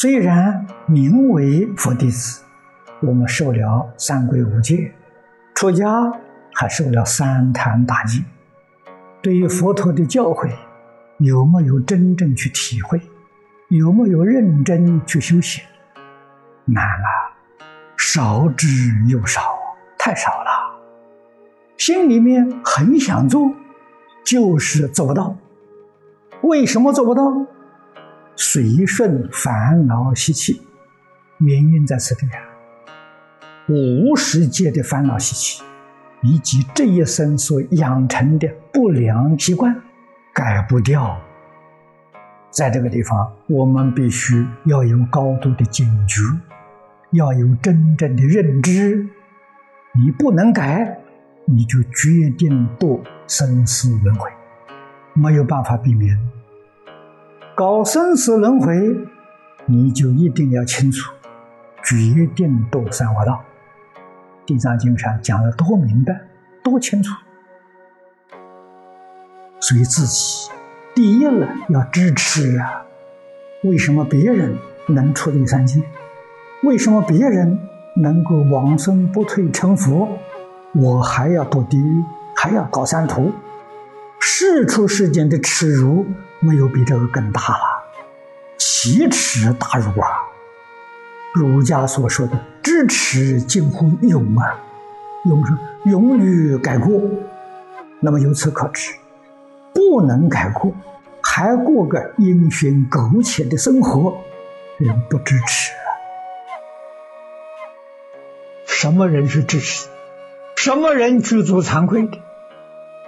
[0.00, 2.44] 虽然名为佛弟子，
[3.00, 4.92] 我们受了三规五戒，
[5.56, 5.88] 出家
[6.54, 8.22] 还受了三坛大戒，
[9.20, 10.52] 对于佛陀的教诲，
[11.18, 13.00] 有没有真正去体会？
[13.70, 15.64] 有没有认真去修行？
[16.66, 17.32] 难了，
[17.96, 18.68] 少之
[19.08, 19.58] 又少，
[19.98, 20.78] 太少了。
[21.76, 23.52] 心里面很想做，
[24.24, 25.34] 就是做不到。
[26.42, 27.46] 为什么做不到？
[28.40, 30.62] 随顺烦恼习气，
[31.38, 32.38] 原因在此地啊。
[33.66, 35.64] 无世界的烦恼习气，
[36.22, 39.74] 以及这一生所养成的不良习惯，
[40.32, 41.20] 改不掉。
[42.48, 46.22] 在这个地方，我们必须要有高度的警觉，
[47.10, 49.04] 要有真正的认知。
[49.96, 50.96] 你不能改，
[51.44, 54.30] 你就决定堕生死轮回，
[55.12, 56.16] 没有办法避免。
[57.58, 58.96] 搞生死轮回，
[59.66, 61.12] 你就一定要清楚，
[61.82, 63.42] 决定堕三恶道。
[64.46, 66.20] 地藏经上讲的多明白，
[66.62, 67.12] 多清楚，
[69.58, 70.48] 所以自己
[70.94, 72.86] 第一呢要支持啊。
[73.64, 75.82] 为什么别人能出离三界？
[76.62, 77.58] 为什么别人
[77.96, 80.08] 能够往生不退成佛？
[80.76, 82.04] 我还要堕地狱，
[82.36, 83.32] 还要搞三途？
[84.20, 86.06] 世出世间的耻辱。
[86.40, 87.84] 没有比这个更大了，
[88.56, 90.08] 奇耻大辱啊！
[91.34, 94.58] 儒家所说的“知耻近乎勇”啊，
[95.24, 95.52] 勇是
[95.84, 97.00] 勇于改过。
[98.00, 98.92] 那么由此可知，
[99.74, 100.72] 不能改过，
[101.22, 104.16] 还过个阴险苟且的生活，
[104.78, 105.72] 人不支持！
[108.64, 109.88] 什么人是支持？
[110.54, 112.18] 什么人具足惭愧的？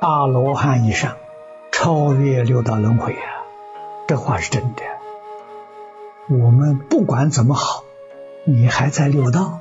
[0.00, 1.16] 大罗汉以上。
[1.78, 3.44] 超越六道轮回啊，
[4.08, 4.82] 这话是真的。
[6.26, 7.84] 我们不管怎么好，
[8.46, 9.58] 你还在六道，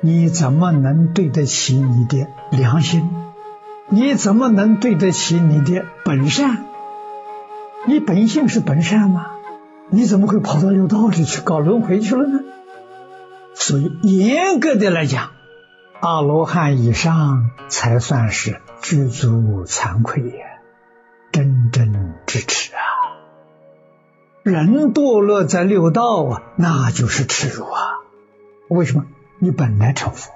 [0.00, 3.10] 你怎么能对得起你的良心？
[3.88, 6.66] 你怎么能对得起你的本善？
[7.84, 9.26] 你本性是本善吗？
[9.90, 12.38] 你怎么会跑到六道里去搞轮回去了呢？
[13.54, 15.30] 所以严格的来讲，
[15.98, 20.46] 阿罗汉以上才算是具足惭愧呀。
[21.36, 22.80] 真正支持啊！
[24.42, 27.98] 人堕落在六道啊，那就是耻辱啊！
[28.70, 29.04] 为什么？
[29.38, 30.32] 你本来成佛，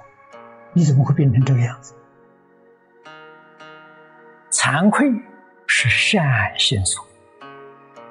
[0.73, 1.95] 你怎么会变成这个样子？
[4.51, 5.11] 惭愧
[5.65, 6.21] 是善
[6.59, 7.03] 心所，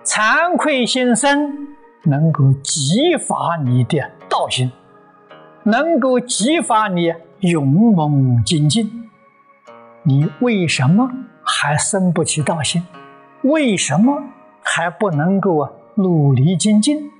[0.02, 1.68] 惭愧心生，
[2.02, 4.72] 能够激发你的道心，
[5.62, 9.08] 能够激发你勇猛精进。
[10.02, 11.08] 你为什么？
[11.52, 12.86] 还生不起道心，
[13.42, 14.22] 为什么
[14.62, 17.10] 还不能够啊努力精进？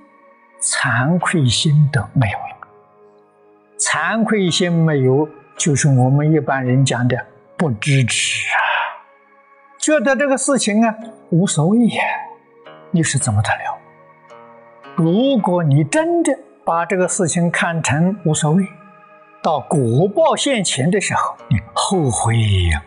[0.61, 2.67] 惭愧心都没有了，
[3.77, 5.27] 惭愧心没有，
[5.57, 7.17] 就是我们一般人讲的
[7.57, 9.03] 不支持啊，
[9.77, 10.95] 觉得这个事情啊
[11.31, 12.03] 无所谓呀，
[12.91, 13.77] 你是怎么得了？
[14.95, 16.31] 如果你真的
[16.63, 18.67] 把这个事情看成无所谓，
[19.41, 22.35] 到果报现前的时候，你后悔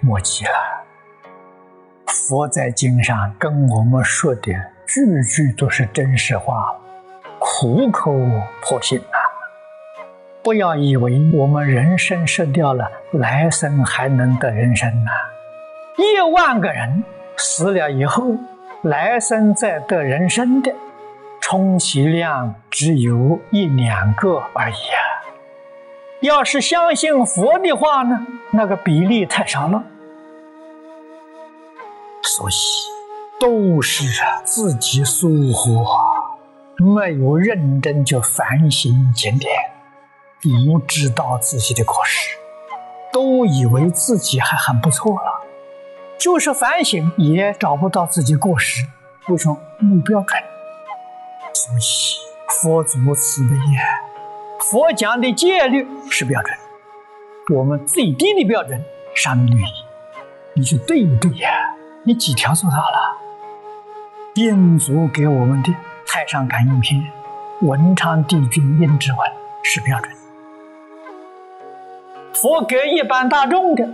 [0.00, 0.73] 莫及了。
[2.14, 4.52] 佛在经上跟我们说的
[4.86, 6.72] 句句都是真实话，
[7.40, 8.12] 苦口
[8.62, 9.18] 婆心啊！
[10.40, 15.10] 不要以为我们人生失掉了，来生还能得人生呐！
[15.96, 17.02] 一万个人
[17.36, 18.36] 死了以后，
[18.82, 20.72] 来生再得人生的，
[21.40, 25.02] 充其量只有一两个而已啊！
[26.20, 29.82] 要是相信佛的话呢，那个比例太少了。
[32.26, 32.54] 所以
[33.38, 34.04] 都是
[34.44, 35.84] 自己疏忽，
[36.78, 39.52] 没有认真去反省检点，
[40.40, 42.36] 不知道自己的过失，
[43.12, 45.42] 都以为自己还很不错了，
[46.18, 48.86] 就是反省也找不到自己过失，
[49.28, 50.42] 为什么目标准？
[51.52, 51.82] 所以
[52.48, 54.00] 佛祖慈悲呀，
[54.60, 56.56] 佛讲的戒律是标准，
[57.54, 58.82] 我们最低的标准
[59.14, 59.62] 三律，
[60.54, 61.73] 你去对不对呀？
[62.06, 63.16] 你几条做到了？
[64.34, 65.72] 印祖给我们的
[66.06, 67.00] 《太上感应篇》，
[67.66, 69.20] 文昌帝君印之文
[69.62, 70.12] 是标准。
[72.34, 73.88] 佛给一般大众的，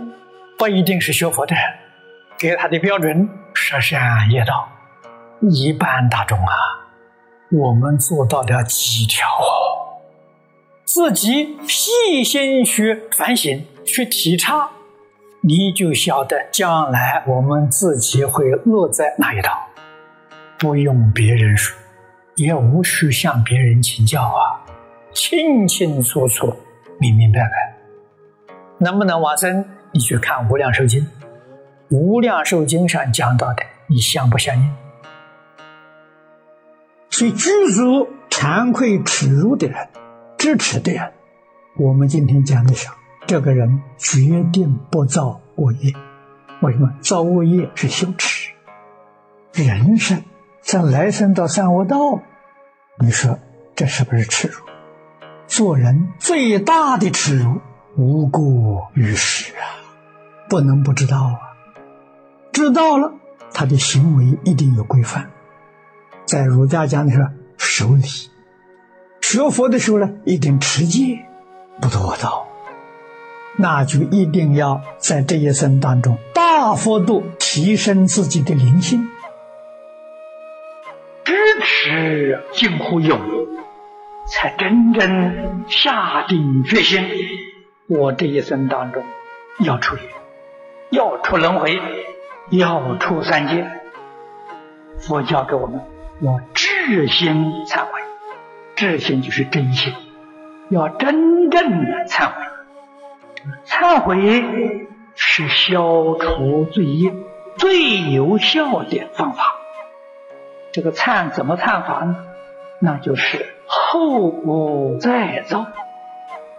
[0.57, 1.55] 不一定是学佛的，
[2.37, 4.67] 给他的标准十善业道。
[5.39, 6.53] 一般大众啊，
[7.49, 9.25] 我们做到了几条？
[10.83, 14.69] 自己细心去反省，去体察。
[15.43, 19.51] 你就晓得将来我们自己会落在哪一道，
[20.59, 21.75] 不用别人说，
[22.35, 24.61] 也无需向别人请教啊，
[25.13, 26.55] 清清楚楚、
[26.99, 28.55] 明明白白。
[28.77, 29.65] 能不能往生？
[29.91, 31.01] 你去看《无量寿经》，
[31.89, 34.75] 《无量寿经》上讲到的，你相不相应？
[37.09, 39.89] 所以，具足惭愧耻辱的人，
[40.37, 41.11] 支持的人，
[41.79, 42.87] 我们今天讲的是，
[43.27, 45.93] 这个人决定不造恶业。
[46.61, 48.51] 为什么造恶业是羞耻？
[49.53, 50.23] 人生
[50.61, 52.21] 在来生到三恶道，
[52.99, 53.39] 你说
[53.75, 54.59] 这是不是耻辱？
[55.47, 57.59] 做人最大的耻辱，
[57.97, 59.63] 无过于世啊！
[60.49, 61.39] 不能不知道啊！
[62.53, 63.13] 知道了，
[63.53, 65.31] 他的行为一定有规范。
[66.25, 67.27] 在儒家讲的是
[67.57, 68.03] 守礼，
[69.21, 71.25] 学佛的时候呢，一定持戒，
[71.81, 72.47] 不多道。
[73.61, 79.07] 那就一定要在这一生当中大幅度提升自己的灵性，
[81.23, 83.19] 支持近乎勇，
[84.27, 87.05] 才真正下定决心，
[87.87, 89.03] 我这一生当中
[89.59, 89.95] 要出，
[90.89, 91.79] 要出轮回，
[92.49, 93.65] 要出三界。
[94.99, 95.79] 佛教给我们。
[96.23, 97.99] 要至心忏悔，
[98.75, 99.91] 至心就是真心，
[100.69, 102.50] 要真正的忏悔。
[103.65, 107.13] 忏悔是消除罪业
[107.57, 109.55] 最有效的方法。
[110.71, 112.15] 这个忏怎么忏法呢？
[112.79, 115.67] 那就是后不再造。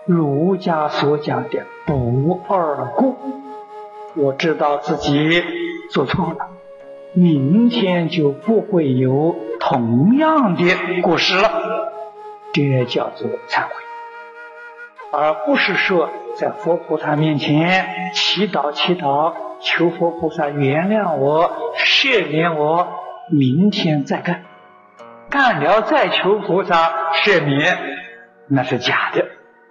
[0.04, 3.16] 儒家所讲的不二过，
[4.14, 5.42] 我知道自己
[5.90, 6.48] 做错了。
[7.12, 10.64] 明天就不会有同样的
[11.02, 11.92] 过失了，
[12.52, 13.74] 这叫做忏悔，
[15.12, 22.88] 而不是说在佛菩萨面前祈祷祈祷，求佛菩萨原谅我、赦免我，
[23.30, 24.44] 明天再干，
[25.28, 27.78] 干了再求菩萨赦免，
[28.48, 29.26] 那是假的，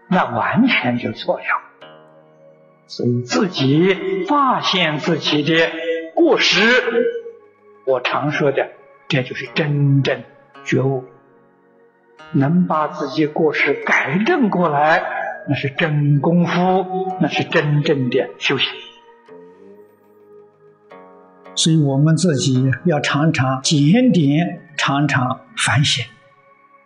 [0.07, 1.43] 那完全就错了。
[2.85, 5.71] 所以自己发现自己的
[6.13, 6.61] 过失。
[7.87, 8.69] 我常说的，
[9.07, 10.21] 这就是真正
[10.63, 11.05] 觉悟，
[12.31, 15.03] 能把自己过失改正过来，
[15.47, 16.51] 那是真功夫，
[17.19, 18.67] 那是真正的修行。
[21.55, 26.05] 所以我们自己要常常检点，常常反省，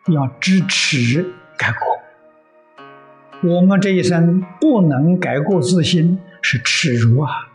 [0.07, 3.49] 要支持改过。
[3.49, 7.49] 我们这一生不能改过自新，是耻辱啊！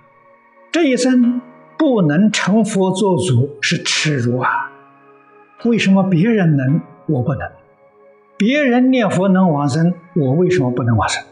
[0.72, 1.40] 这一生。
[1.80, 4.70] 不能成佛做祖是耻辱啊！
[5.64, 7.50] 为什么别人能，我不能？
[8.40, 11.22] 别人念佛能往生，我为什么不能往生？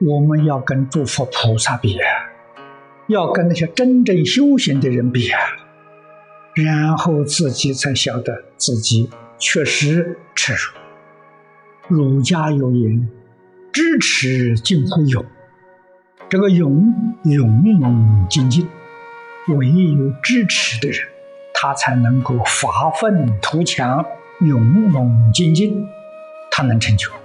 [0.00, 2.04] 我们要跟诸佛菩萨比啊，
[3.06, 5.38] 要跟那些真正修行的人比啊，
[6.56, 9.08] 然后自己才晓得自己
[9.38, 10.58] 确实耻辱。
[11.86, 13.08] 儒家有言
[13.72, 15.24] ：“知耻近乎勇。”
[16.28, 16.92] 这个勇，
[17.22, 18.66] 勇猛精进。
[19.46, 21.06] 唯有知耻的人，
[21.54, 24.04] 他才能够发愤图强、
[24.40, 25.86] 勇猛精进，
[26.50, 27.19] 他能成就。